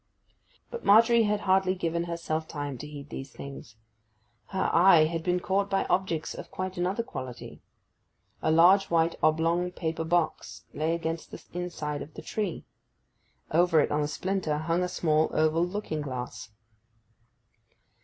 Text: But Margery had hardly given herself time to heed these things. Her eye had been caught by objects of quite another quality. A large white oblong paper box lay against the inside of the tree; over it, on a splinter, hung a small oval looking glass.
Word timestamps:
But 0.71 0.83
Margery 0.83 1.25
had 1.25 1.41
hardly 1.41 1.75
given 1.75 2.05
herself 2.05 2.47
time 2.47 2.75
to 2.79 2.87
heed 2.87 3.11
these 3.11 3.29
things. 3.31 3.75
Her 4.47 4.67
eye 4.73 5.05
had 5.05 5.21
been 5.21 5.39
caught 5.39 5.69
by 5.69 5.85
objects 5.91 6.33
of 6.33 6.49
quite 6.49 6.75
another 6.75 7.03
quality. 7.03 7.61
A 8.41 8.49
large 8.49 8.85
white 8.89 9.13
oblong 9.21 9.69
paper 9.69 10.03
box 10.03 10.63
lay 10.73 10.95
against 10.95 11.29
the 11.29 11.39
inside 11.59 12.01
of 12.01 12.15
the 12.15 12.23
tree; 12.23 12.65
over 13.51 13.79
it, 13.79 13.91
on 13.91 14.01
a 14.01 14.07
splinter, 14.07 14.57
hung 14.57 14.81
a 14.81 14.89
small 14.89 15.29
oval 15.33 15.63
looking 15.67 16.01
glass. 16.01 16.49